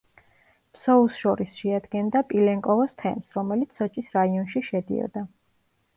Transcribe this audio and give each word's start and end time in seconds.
ფსოუს 0.77 1.19
შორის 1.23 1.51
შეადგენდა 1.59 2.23
პილენკოვოს 2.31 2.97
თემს, 3.03 3.29
რომელიც 3.39 3.79
სოჭის 3.81 4.11
რაიონში 4.19 4.65
შედიოდა. 4.71 5.29